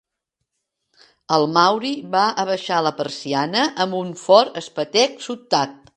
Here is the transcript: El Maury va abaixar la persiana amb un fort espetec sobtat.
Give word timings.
El 1.35 1.45
Maury 1.57 1.91
va 2.17 2.23
abaixar 2.45 2.81
la 2.87 2.95
persiana 3.03 3.69
amb 3.85 3.99
un 4.03 4.13
fort 4.23 4.59
espetec 4.63 5.27
sobtat. 5.29 5.79